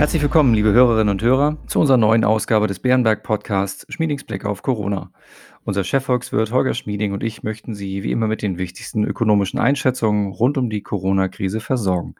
[0.00, 4.46] Herzlich willkommen, liebe Hörerinnen und Hörer, zu unserer neuen Ausgabe des Bärenberg Podcasts Schmiedings Blick
[4.46, 5.12] auf Corona.
[5.64, 10.32] Unser Chefvolkswirt Holger Schmieding und ich möchten Sie wie immer mit den wichtigsten ökonomischen Einschätzungen
[10.32, 12.14] rund um die Corona-Krise versorgen.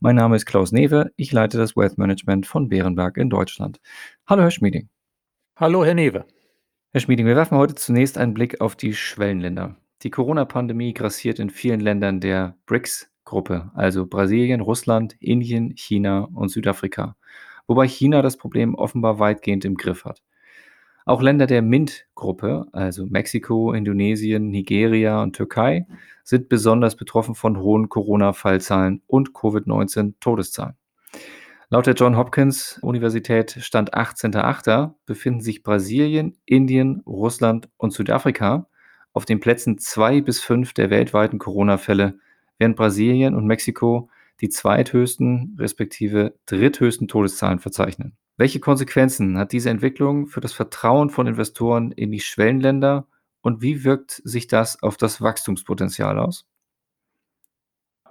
[0.00, 3.80] Mein Name ist Klaus Newe, ich leite das Wealth Management von Bärenberg in Deutschland.
[4.26, 4.88] Hallo, Herr Schmieding.
[5.56, 6.24] Hallo, Herr Newe.
[6.92, 9.76] Herr Schmieding, wir werfen heute zunächst einen Blick auf die Schwellenländer.
[10.04, 12.56] Die Corona-Pandemie grassiert in vielen Ländern der
[13.26, 17.16] BRICS-Gruppe, also Brasilien, Russland, Indien, China und Südafrika
[17.66, 20.22] wobei China das Problem offenbar weitgehend im Griff hat.
[21.04, 25.86] Auch Länder der MINT-Gruppe, also Mexiko, Indonesien, Nigeria und Türkei,
[26.24, 30.74] sind besonders betroffen von hohen Corona-Fallzahlen und Covid-19-Todeszahlen.
[31.68, 34.94] Laut der John Hopkins Universität Stand 18.08.
[35.04, 38.68] befinden sich Brasilien, Indien, Russland und Südafrika
[39.12, 42.18] auf den Plätzen 2 bis 5 der weltweiten Corona-Fälle,
[42.58, 44.08] während Brasilien und Mexiko
[44.40, 48.16] die zweithöchsten respektive dritthöchsten Todeszahlen verzeichnen.
[48.36, 53.06] Welche Konsequenzen hat diese Entwicklung für das Vertrauen von Investoren in die Schwellenländer
[53.40, 56.46] und wie wirkt sich das auf das Wachstumspotenzial aus?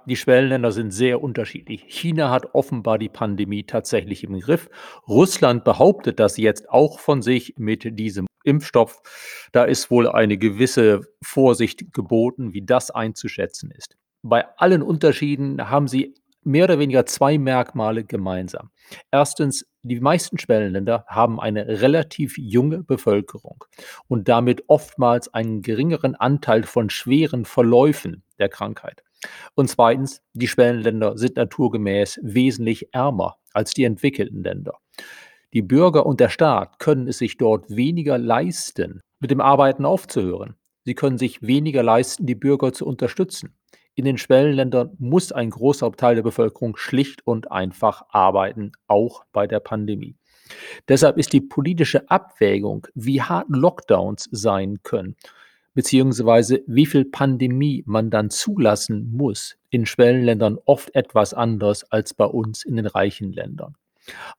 [0.06, 1.84] Die Schwellenländer sind sehr unterschiedlich.
[1.88, 4.70] China hat offenbar die Pandemie tatsächlich im Griff.
[5.08, 9.02] Russland behauptet das jetzt auch von sich mit diesem Impfstoff.
[9.50, 13.96] Da ist wohl eine gewisse Vorsicht geboten, wie das einzuschätzen ist.
[14.22, 18.70] Bei allen Unterschieden haben sie mehr oder weniger zwei Merkmale gemeinsam.
[19.10, 23.64] Erstens, die meisten Schwellenländer haben eine relativ junge Bevölkerung
[24.08, 29.02] und damit oftmals einen geringeren Anteil von schweren Verläufen der Krankheit.
[29.54, 34.74] Und zweitens, die Schwellenländer sind naturgemäß wesentlich ärmer als die entwickelten Länder.
[35.52, 40.56] Die Bürger und der Staat können es sich dort weniger leisten, mit dem Arbeiten aufzuhören.
[40.84, 43.56] Sie können sich weniger leisten, die Bürger zu unterstützen.
[43.96, 49.46] In den Schwellenländern muss ein großer Teil der Bevölkerung schlicht und einfach arbeiten, auch bei
[49.46, 50.16] der Pandemie.
[50.86, 55.16] Deshalb ist die politische Abwägung, wie hart Lockdowns sein können,
[55.72, 62.26] beziehungsweise wie viel Pandemie man dann zulassen muss, in Schwellenländern oft etwas anders als bei
[62.26, 63.76] uns in den reichen Ländern.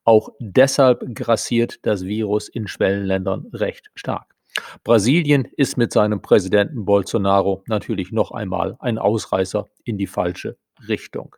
[0.04, 4.37] Auch deshalb grassiert das Virus in Schwellenländern recht stark.
[4.84, 10.58] Brasilien ist mit seinem Präsidenten Bolsonaro natürlich noch einmal ein Ausreißer in die falsche
[10.88, 11.36] Richtung.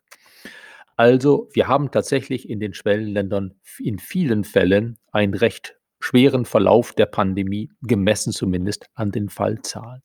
[0.96, 7.06] Also, wir haben tatsächlich in den Schwellenländern in vielen Fällen einen recht schweren Verlauf der
[7.06, 10.02] Pandemie, gemessen zumindest an den Fallzahlen.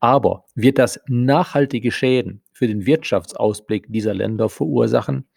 [0.00, 5.28] Aber wird das nachhaltige Schäden für den Wirtschaftsausblick dieser Länder verursachen?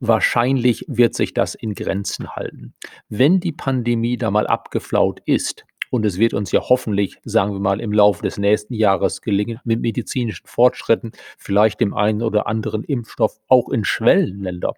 [0.00, 2.74] Wahrscheinlich wird sich das in Grenzen halten.
[3.08, 7.60] Wenn die Pandemie da mal abgeflaut ist, und es wird uns ja hoffentlich, sagen wir
[7.60, 12.84] mal, im Laufe des nächsten Jahres gelingen, mit medizinischen Fortschritten, vielleicht dem einen oder anderen
[12.84, 14.74] Impfstoff, auch in Schwellenländer,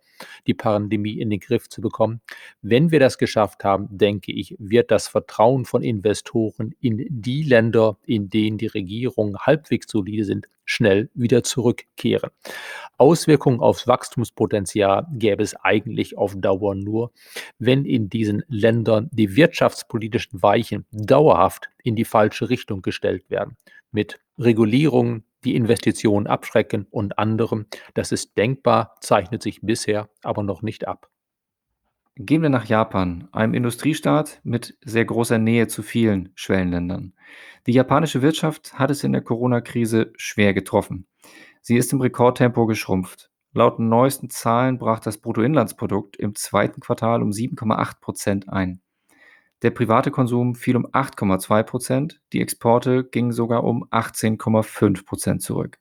[0.47, 2.20] die Pandemie in den Griff zu bekommen.
[2.62, 7.97] Wenn wir das geschafft haben, denke ich, wird das Vertrauen von Investoren in die Länder,
[8.06, 12.31] in denen die Regierungen halbwegs solide sind, schnell wieder zurückkehren.
[12.97, 17.12] Auswirkungen aufs Wachstumspotenzial gäbe es eigentlich auf Dauer nur,
[17.58, 23.56] wenn in diesen Ländern die wirtschaftspolitischen Weichen dauerhaft in die falsche Richtung gestellt werden.
[23.91, 27.66] Mit Regulierungen, die Investitionen abschrecken und anderem.
[27.94, 31.08] Das ist denkbar, zeichnet sich bisher aber noch nicht ab.
[32.22, 37.14] Gehen wir nach Japan, einem Industriestaat mit sehr großer Nähe zu vielen Schwellenländern.
[37.66, 41.06] Die japanische Wirtschaft hat es in der Corona-Krise schwer getroffen.
[41.62, 43.31] Sie ist im Rekordtempo geschrumpft.
[43.54, 48.82] Laut neuesten Zahlen brach das Bruttoinlandsprodukt im zweiten Quartal um 7,8 Prozent ein.
[49.62, 55.78] Der private Konsum fiel um 8,2 Prozent, die Exporte gingen sogar um 18,5 Prozent zurück.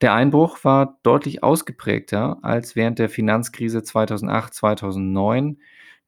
[0.00, 5.58] Der Einbruch war deutlich ausgeprägter als während der Finanzkrise 2008, 2009,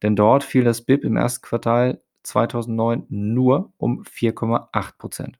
[0.01, 5.39] denn dort fiel das BIP im ersten Quartal 2009 nur um 4,8 Prozent.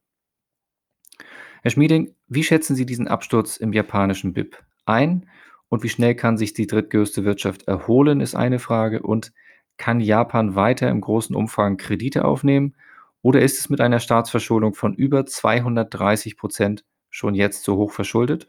[1.64, 5.30] Herr Schmieding, wie schätzen Sie diesen Absturz im japanischen BIP ein
[5.70, 9.02] und wie schnell kann sich die drittgrößte Wirtschaft erholen, ist eine Frage.
[9.02, 9.32] Und
[9.78, 12.76] kann Japan weiter im großen Umfang Kredite aufnehmen
[13.22, 18.48] oder ist es mit einer Staatsverschuldung von über 230 Prozent schon jetzt so hoch verschuldet?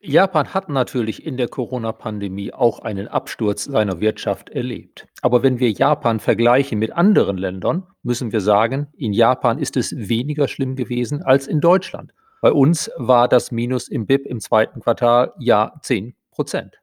[0.00, 5.06] Japan hat natürlich in der Corona-Pandemie auch einen Absturz seiner Wirtschaft erlebt.
[5.20, 9.94] Aber wenn wir Japan vergleichen mit anderen Ländern, müssen wir sagen, in Japan ist es
[9.96, 12.12] weniger schlimm gewesen als in Deutschland.
[12.40, 16.80] Bei uns war das Minus im BIP im zweiten Quartal ja 10 Prozent.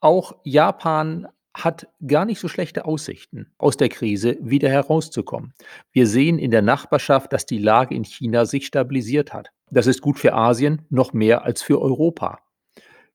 [0.00, 5.54] Auch Japan hat gar nicht so schlechte Aussichten, aus der Krise wieder herauszukommen.
[5.90, 9.50] Wir sehen in der Nachbarschaft, dass die Lage in China sich stabilisiert hat.
[9.70, 12.40] Das ist gut für Asien, noch mehr als für Europa.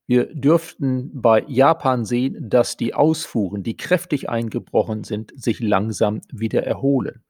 [0.08, 6.64] Wir dürften bei Japan sehen, dass die Ausfuhren, die kräftig eingebrochen sind, sich langsam wieder
[6.64, 7.24] erholen.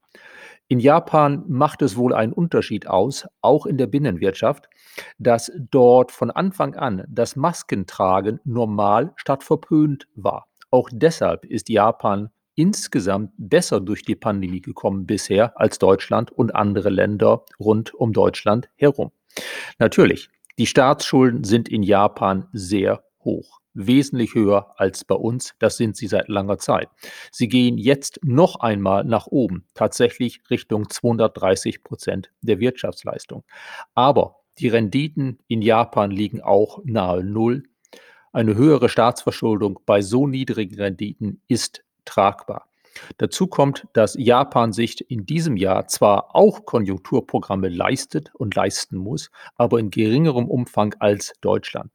[0.68, 4.70] In Japan macht es wohl einen Unterschied aus, auch in der Binnenwirtschaft,
[5.18, 10.46] dass dort von Anfang an das Maskentragen normal statt verpönt war.
[10.72, 16.90] Auch deshalb ist Japan insgesamt besser durch die Pandemie gekommen bisher als Deutschland und andere
[16.90, 19.12] Länder rund um Deutschland herum.
[19.78, 20.28] Natürlich,
[20.58, 25.54] die Staatsschulden sind in Japan sehr hoch wesentlich höher als bei uns.
[25.58, 26.88] Das sind sie seit langer Zeit.
[27.30, 33.44] Sie gehen jetzt noch einmal nach oben, tatsächlich Richtung 230 Prozent der Wirtschaftsleistung.
[33.94, 37.64] Aber die Renditen in Japan liegen auch nahe Null.
[38.34, 42.66] Eine höhere Staatsverschuldung bei so niedrigen Renditen ist tragbar.
[43.18, 49.30] Dazu kommt, dass Japan sich in diesem Jahr zwar auch Konjunkturprogramme leistet und leisten muss,
[49.56, 51.90] aber in geringerem Umfang als Deutschland.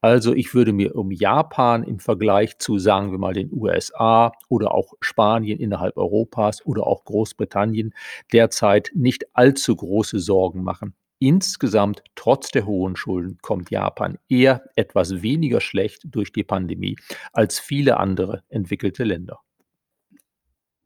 [0.00, 4.74] Also ich würde mir um Japan im Vergleich zu, sagen wir mal, den USA oder
[4.74, 7.94] auch Spanien innerhalb Europas oder auch Großbritannien
[8.32, 10.94] derzeit nicht allzu große Sorgen machen.
[11.18, 16.96] Insgesamt, trotz der hohen Schulden, kommt Japan eher etwas weniger schlecht durch die Pandemie
[17.32, 19.40] als viele andere entwickelte Länder.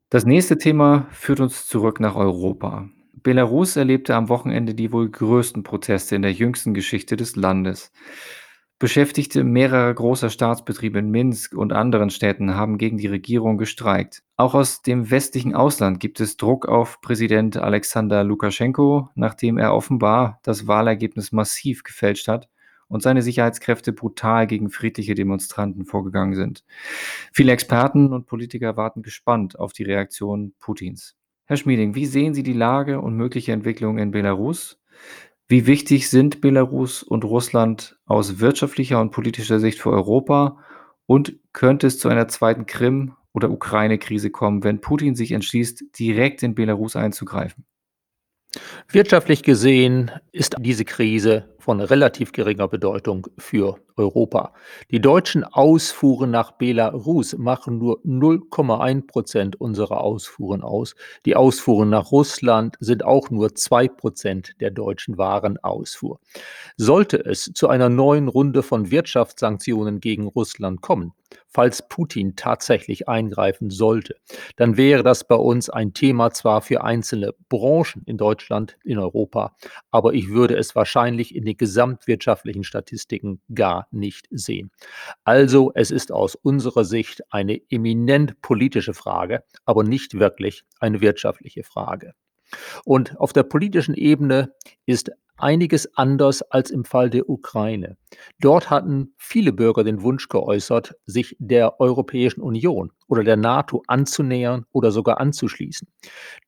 [0.08, 2.88] Das nächste Thema führt uns zurück nach Europa.
[3.12, 7.92] Belarus erlebte am Wochenende die wohl größten Proteste in der jüngsten Geschichte des Landes.
[8.80, 14.22] Beschäftigte mehrerer großer Staatsbetriebe in Minsk und anderen Städten haben gegen die Regierung gestreikt.
[14.38, 20.40] Auch aus dem westlichen Ausland gibt es Druck auf Präsident Alexander Lukaschenko, nachdem er offenbar
[20.44, 22.48] das Wahlergebnis massiv gefälscht hat
[22.88, 26.64] und seine Sicherheitskräfte brutal gegen friedliche Demonstranten vorgegangen sind.
[27.34, 31.16] Viele Experten und Politiker warten gespannt auf die Reaktion Putins.
[31.44, 34.80] Herr Schmieding, wie sehen Sie die Lage und mögliche Entwicklungen in Belarus?
[35.50, 40.58] Wie wichtig sind Belarus und Russland aus wirtschaftlicher und politischer Sicht für Europa?
[41.06, 46.44] Und könnte es zu einer zweiten Krim- oder Ukraine-Krise kommen, wenn Putin sich entschließt, direkt
[46.44, 47.64] in Belarus einzugreifen?
[48.88, 54.54] Wirtschaftlich gesehen ist diese Krise von relativ geringer Bedeutung für Europa.
[54.90, 60.96] Die deutschen Ausfuhren nach Belarus machen nur 0,1 Prozent unserer Ausfuhren aus.
[61.26, 66.18] Die Ausfuhren nach Russland sind auch nur 2 Prozent der deutschen Warenausfuhr.
[66.76, 71.12] Sollte es zu einer neuen Runde von Wirtschaftssanktionen gegen Russland kommen,
[71.48, 74.16] falls Putin tatsächlich eingreifen sollte,
[74.56, 79.56] dann wäre das bei uns ein Thema zwar für einzelne Branchen in Deutschland, in Europa,
[79.90, 84.70] aber ich würde es wahrscheinlich in den gesamtwirtschaftlichen Statistiken gar nicht sehen.
[85.24, 91.64] Also es ist aus unserer Sicht eine eminent politische Frage, aber nicht wirklich eine wirtschaftliche
[91.64, 92.14] Frage.
[92.84, 94.52] Und auf der politischen Ebene
[94.86, 97.96] ist einiges anders als im Fall der Ukraine.
[98.40, 104.66] Dort hatten viele Bürger den Wunsch geäußert, sich der Europäischen Union oder der NATO anzunähern
[104.72, 105.88] oder sogar anzuschließen.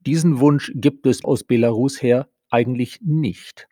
[0.01, 3.69] Diesen Wunsch gibt es aus Belarus her eigentlich nicht.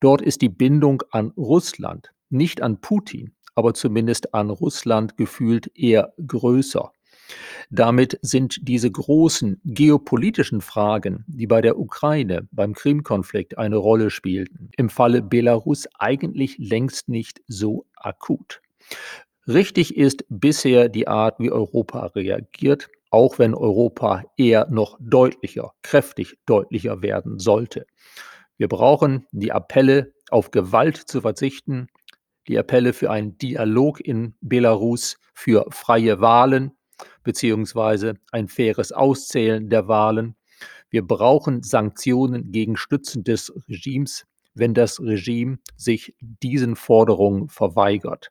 [0.00, 6.12] Dort ist die Bindung an Russland, nicht an Putin, aber zumindest an Russland gefühlt eher
[6.26, 6.92] größer.
[7.70, 14.70] Damit sind diese großen geopolitischen Fragen, die bei der Ukraine, beim Krim-Konflikt eine Rolle spielten,
[14.76, 18.60] im Falle Belarus eigentlich längst nicht so akut.
[19.48, 26.38] Richtig ist bisher die Art, wie Europa reagiert, auch wenn Europa eher noch deutlicher, kräftig
[26.46, 27.86] deutlicher werden sollte.
[28.56, 31.88] Wir brauchen die Appelle, auf Gewalt zu verzichten,
[32.48, 36.72] die Appelle für einen Dialog in Belarus, für freie Wahlen,
[37.22, 40.34] beziehungsweise ein faires Auszählen der Wahlen.
[40.90, 48.30] Wir brauchen Sanktionen gegen Stützen des Regimes, wenn das Regime sich diesen Forderungen verweigert.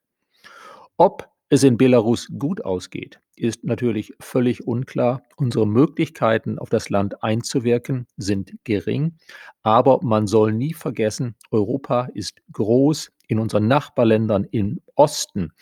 [0.97, 5.23] Ob es in Belarus gut ausgeht, ist natürlich völlig unklar.
[5.35, 9.17] Unsere Möglichkeiten, auf das Land einzuwirken, sind gering.
[9.63, 13.11] Aber man soll nie vergessen, Europa ist groß.
[13.31, 15.53] In unseren Nachbarländern im Osten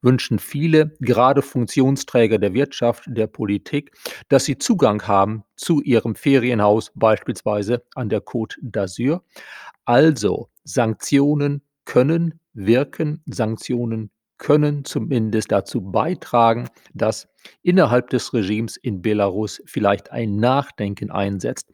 [0.00, 3.94] wünschen viele, gerade Funktionsträger der Wirtschaft, der Politik,
[4.30, 9.20] dass sie Zugang haben zu ihrem Ferienhaus, beispielsweise an der Côte d'Azur.
[9.84, 17.28] Also Sanktionen können wirken, Sanktionen können zumindest dazu beitragen, dass
[17.62, 21.70] innerhalb des Regimes in Belarus vielleicht ein Nachdenken einsetzt,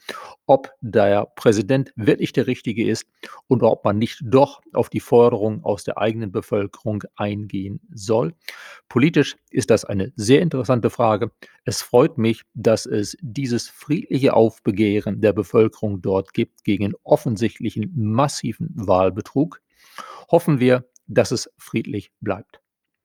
[0.47, 3.06] ob der Präsident wirklich der richtige ist
[3.49, 8.35] und ob man nicht doch auf die Forderungen aus der eigenen Bevölkerung eingehen soll.
[8.88, 11.30] Politisch ist das eine sehr interessante Frage.
[11.64, 18.71] Es freut mich, dass es dieses friedliche Aufbegehren der Bevölkerung dort gibt gegen offensichtlichen massiven
[18.75, 19.61] Wahlbetrug.
[20.30, 22.61] Hoffen wir, dass es friedlich bleibt.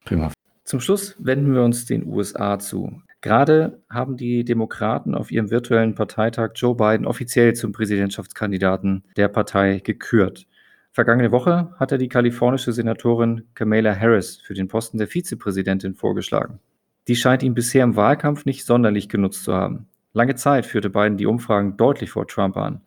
[0.06, 0.32] Prima.
[0.64, 3.02] Zum Schluss wenden wir uns den USA zu.
[3.22, 9.80] Gerade haben die Demokraten auf ihrem virtuellen Parteitag Joe Biden offiziell zum Präsidentschaftskandidaten der Partei
[9.80, 10.48] gekürt.
[10.92, 16.60] Vergangene Woche hat er die kalifornische Senatorin Kamala Harris für den Posten der Vizepräsidentin vorgeschlagen.
[17.08, 19.88] Die scheint ihn bisher im Wahlkampf nicht sonderlich genutzt zu haben.
[20.14, 22.82] Lange Zeit führte Biden die Umfragen deutlich vor Trump an.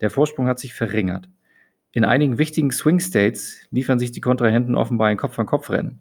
[0.00, 1.28] Der Vorsprung hat sich verringert.
[1.92, 6.00] In einigen wichtigen Swing States liefern sich die Kontrahenten offenbar ein Kopf-an-Kopf-Rennen.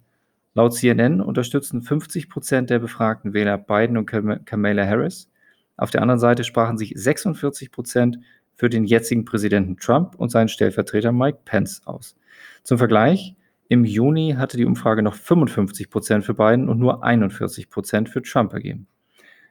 [0.54, 5.30] Laut CNN unterstützen 50 Prozent der befragten Wähler Biden und Kamala Harris.
[5.78, 8.20] Auf der anderen Seite sprachen sich 46 Prozent
[8.56, 12.18] für den jetzigen Präsidenten Trump und seinen Stellvertreter Mike Pence aus.
[12.64, 13.36] Zum Vergleich,
[13.70, 18.22] im Juni hatte die Umfrage noch 55 Prozent für Biden und nur 41 Prozent für
[18.22, 18.88] Trump ergeben.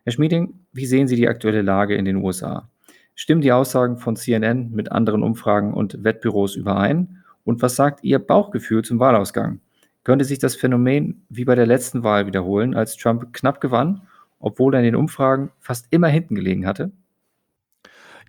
[0.05, 2.69] Herr Schmieding, wie sehen Sie die aktuelle Lage in den USA?
[3.19, 7.25] Stimmen die Aussagen von CNN mit anderen Umfragen und Wettbüros überein?
[7.45, 9.61] Und was sagt Ihr Bauchgefühl zum Wahlausgang?
[10.05, 14.03] Könnte sich das Phänomen wie bei der letzten Wahl wiederholen, als Trump knapp gewann,
[14.39, 16.93] obwohl er in den Umfragen fast immer hinten gelegen hatte?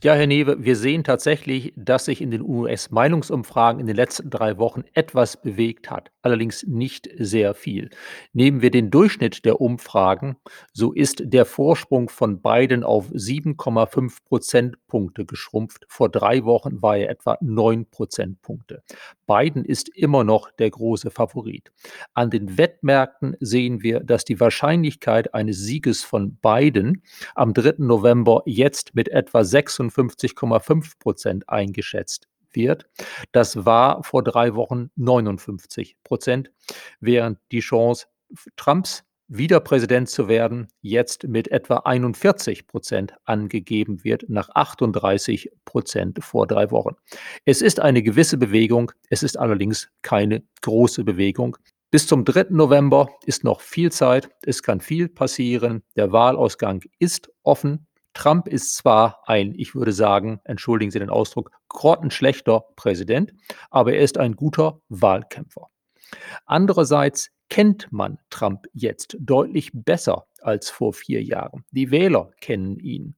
[0.04, 4.60] Ja, Herr Newe, wir sehen tatsächlich, dass sich in den US-Meinungsumfragen in den letzten drei
[4.60, 7.90] Wochen etwas bewegt hat, allerdings nicht sehr viel.
[8.32, 10.38] Nehmen wir den Durchschnitt der Umfragen,
[10.72, 15.88] so ist der Vorsprung von Biden auf 7,5 Prozentpunkte geschrumpft.
[15.90, 18.84] Vor drei Wochen war er etwa 9 Prozentpunkte.
[19.26, 21.72] Biden ist immer noch der große Favorit.
[22.14, 27.02] An den Wettmärkten sehen wir, dass die Wahrscheinlichkeit eines Sieges von Biden
[27.34, 27.74] am 3.
[27.80, 29.44] November jetzt mit etwa
[29.90, 32.90] 56,5 Prozent eingeschätzt wird.
[33.32, 36.52] Das war vor drei Wochen 59 Prozent,
[37.00, 38.08] während die Chance
[38.56, 46.24] Trumps wieder Präsident zu werden, jetzt mit etwa 41 Prozent angegeben wird, nach 38 Prozent
[46.24, 46.96] vor drei Wochen.
[47.44, 51.58] Es ist eine gewisse Bewegung, es ist allerdings keine große Bewegung.
[51.92, 52.48] Bis zum 3.
[52.50, 57.87] November ist noch viel Zeit, es kann viel passieren, der Wahlausgang ist offen.
[58.18, 63.32] Trump ist zwar ein, ich würde sagen, entschuldigen Sie den Ausdruck, grottenschlechter Präsident,
[63.70, 65.68] aber er ist ein guter Wahlkämpfer.
[66.48, 71.64] Andererseits kennt man Trump jetzt deutlich besser als vor vier Jahren.
[71.70, 73.16] Die Wähler kennen ihn.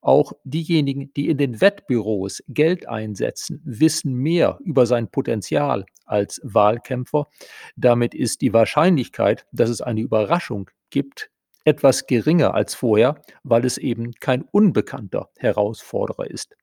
[0.00, 7.26] Auch diejenigen, die in den Wettbüros Geld einsetzen, wissen mehr über sein Potenzial als Wahlkämpfer.
[7.74, 11.30] Damit ist die Wahrscheinlichkeit, dass es eine Überraschung gibt,
[11.66, 16.56] etwas geringer als vorher, weil es eben kein unbekannter Herausforderer ist.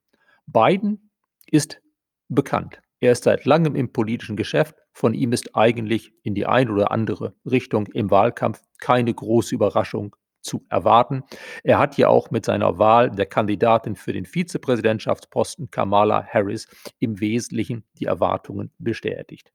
[0.48, 1.12] Biden
[1.46, 1.82] ist
[2.30, 2.82] bekannt.
[3.00, 4.76] Er ist seit langem im politischen Geschäft.
[4.94, 10.16] Von ihm ist eigentlich in die eine oder andere Richtung im Wahlkampf keine große Überraschung
[10.42, 11.24] zu erwarten.
[11.64, 16.68] Er hat ja auch mit seiner Wahl der Kandidatin für den Vizepräsidentschaftsposten Kamala Harris
[17.00, 19.52] im Wesentlichen die Erwartungen bestätigt.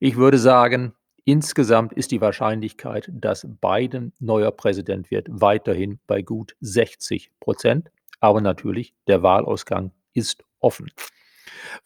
[0.00, 6.56] Ich würde sagen, insgesamt ist die Wahrscheinlichkeit, dass Biden neuer Präsident wird, weiterhin bei gut
[6.60, 7.90] 60 Prozent.
[8.20, 10.90] Aber natürlich, der Wahlausgang ist offen.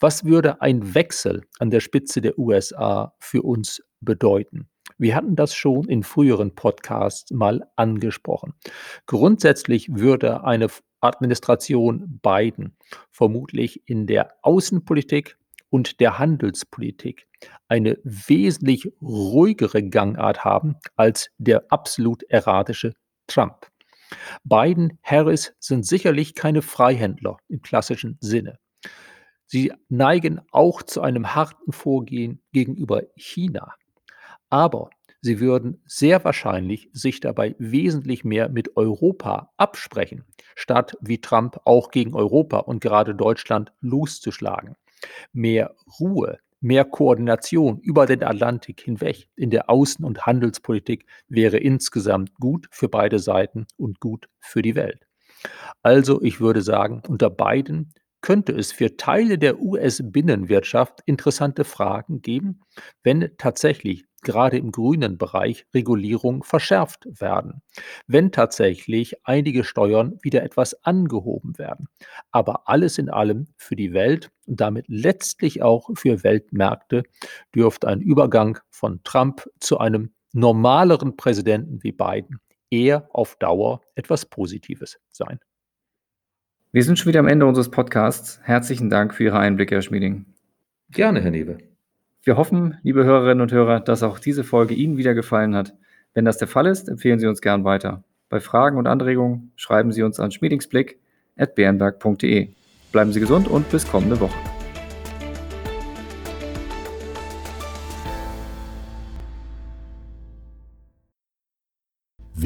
[0.00, 4.68] Was würde ein Wechsel an der Spitze der USA für uns bedeuten?
[4.98, 8.54] Wir hatten das schon in früheren Podcasts mal angesprochen.
[9.06, 10.68] Grundsätzlich würde eine
[11.00, 12.76] Administration Biden
[13.10, 15.37] vermutlich in der Außenpolitik
[15.70, 17.26] und der Handelspolitik
[17.68, 22.94] eine wesentlich ruhigere Gangart haben als der absolut erratische
[23.26, 23.68] Trump.
[24.44, 28.58] Biden, Harris sind sicherlich keine Freihändler im klassischen Sinne.
[29.46, 33.74] Sie neigen auch zu einem harten Vorgehen gegenüber China.
[34.50, 41.60] Aber sie würden sehr wahrscheinlich sich dabei wesentlich mehr mit Europa absprechen, statt wie Trump
[41.64, 44.76] auch gegen Europa und gerade Deutschland loszuschlagen.
[45.32, 52.34] Mehr Ruhe, mehr Koordination über den Atlantik hinweg in der Außen- und Handelspolitik wäre insgesamt
[52.34, 55.06] gut für beide Seiten und gut für die Welt.
[55.82, 62.60] Also ich würde sagen, unter beiden könnte es für Teile der US-Binnenwirtschaft interessante Fragen geben,
[63.02, 67.62] wenn tatsächlich gerade im grünen Bereich Regulierungen verschärft werden,
[68.06, 71.88] wenn tatsächlich einige Steuern wieder etwas angehoben werden.
[72.32, 77.04] Aber alles in allem für die Welt und damit letztlich auch für Weltmärkte
[77.54, 84.26] dürfte ein Übergang von Trump zu einem normaleren Präsidenten wie Biden eher auf Dauer etwas
[84.26, 85.38] Positives sein.
[86.70, 88.40] Wir sind schon wieder am Ende unseres Podcasts.
[88.42, 90.26] Herzlichen Dank für Ihre Einblicke, Herr Schmieding.
[90.90, 91.56] Gerne, Herr Newe.
[92.22, 95.72] Wir hoffen, liebe Hörerinnen und Hörer, dass auch diese Folge Ihnen wieder gefallen hat.
[96.12, 98.04] Wenn das der Fall ist, empfehlen Sie uns gern weiter.
[98.28, 102.50] Bei Fragen und Anregungen schreiben Sie uns an schmiedingsblick.bernberg.de.
[102.92, 104.36] Bleiben Sie gesund und bis kommende Woche.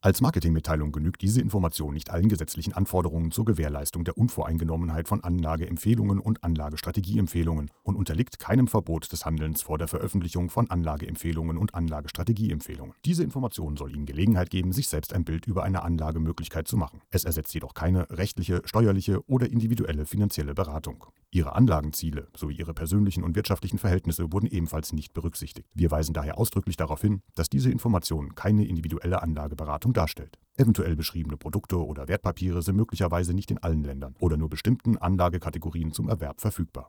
[0.00, 6.20] Als Marketingmitteilung genügt diese Information nicht allen gesetzlichen Anforderungen zur Gewährleistung der Unvoreingenommenheit von Anlageempfehlungen
[6.20, 12.94] und Anlagestrategieempfehlungen und unterliegt keinem Verbot des Handelns vor der Veröffentlichung von Anlageempfehlungen und Anlagestrategieempfehlungen.
[13.04, 17.02] Diese Information soll Ihnen Gelegenheit geben, sich selbst ein Bild über eine Anlagemöglichkeit zu machen.
[17.10, 21.06] Es ersetzt jedoch keine rechtliche, steuerliche oder individuelle finanzielle Beratung.
[21.30, 25.66] Ihre Anlagenziele sowie Ihre persönlichen und wirtschaftlichen Verhältnisse wurden ebenfalls nicht berücksichtigt.
[25.74, 30.38] Wir weisen daher ausdrücklich darauf hin, dass diese Information keine individuelle Anlageberatung Beratung darstellt.
[30.56, 35.92] Eventuell beschriebene Produkte oder Wertpapiere sind möglicherweise nicht in allen Ländern oder nur bestimmten Anlagekategorien
[35.92, 36.88] zum Erwerb verfügbar.